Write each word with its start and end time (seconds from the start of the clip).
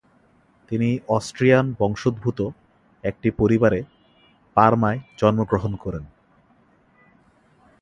তিনি 0.71 0.89
অস্ট্রিয়ান 1.07 1.65
বংশোদ্ভূত 1.79 2.39
একটি 3.03 3.29
পরিবারে 3.31 3.79
পারমায় 4.57 4.99
জন্মগ্রহণ 5.17 5.71
করেন। 5.75 6.03